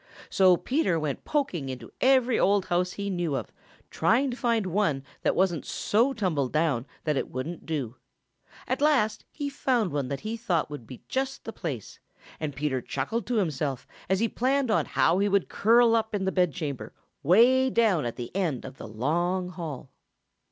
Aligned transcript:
So 0.31 0.57
Peter 0.57 0.99
went 0.99 1.25
poking 1.25 1.69
into 1.69 1.91
every 2.01 2.39
old 2.39 2.65
house 2.65 2.93
he 2.93 3.07
knew 3.11 3.35
of, 3.35 3.51
trying 3.91 4.31
to 4.31 4.35
find 4.35 4.65
one 4.65 5.03
that 5.21 5.35
wasn't 5.35 5.63
so 5.63 6.11
tumble 6.11 6.47
down 6.49 6.87
that 7.03 7.17
it 7.17 7.29
wouldn't 7.29 7.67
do. 7.67 7.97
At 8.67 8.81
last 8.81 9.25
he 9.31 9.47
found 9.47 9.91
one 9.91 10.07
that 10.07 10.21
he 10.21 10.37
thought 10.37 10.71
would 10.71 10.87
be 10.87 11.03
just 11.07 11.43
the 11.43 11.53
place, 11.53 11.99
and 12.39 12.55
Peter 12.55 12.81
chuckled 12.81 13.27
to 13.27 13.35
himself 13.35 13.85
as 14.09 14.19
he 14.19 14.27
planned 14.27 14.71
how 14.71 15.19
he 15.19 15.29
would 15.29 15.49
curl 15.49 15.95
up 15.95 16.15
in 16.15 16.25
the 16.25 16.31
bedchamber, 16.31 16.93
way 17.21 17.69
down 17.69 18.03
at 18.03 18.15
the 18.15 18.35
end 18.35 18.65
of 18.65 18.77
the 18.77 18.87
long 18.87 19.49
hall. 19.49 19.91